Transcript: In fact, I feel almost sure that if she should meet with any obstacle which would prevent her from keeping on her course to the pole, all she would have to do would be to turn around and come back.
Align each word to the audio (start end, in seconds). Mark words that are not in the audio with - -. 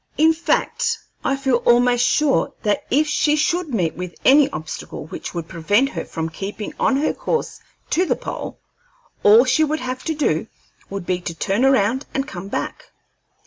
In 0.17 0.33
fact, 0.33 0.97
I 1.23 1.35
feel 1.35 1.57
almost 1.57 2.03
sure 2.03 2.53
that 2.63 2.87
if 2.89 3.05
she 3.07 3.35
should 3.35 3.69
meet 3.71 3.93
with 3.93 4.15
any 4.25 4.49
obstacle 4.49 5.05
which 5.05 5.35
would 5.35 5.47
prevent 5.47 5.89
her 5.89 6.05
from 6.05 6.27
keeping 6.29 6.73
on 6.79 6.95
her 6.95 7.13
course 7.13 7.59
to 7.91 8.07
the 8.07 8.15
pole, 8.15 8.59
all 9.21 9.45
she 9.45 9.63
would 9.63 9.79
have 9.79 10.03
to 10.05 10.15
do 10.15 10.47
would 10.89 11.05
be 11.05 11.21
to 11.21 11.35
turn 11.35 11.63
around 11.63 12.07
and 12.15 12.27
come 12.27 12.47
back. 12.47 12.85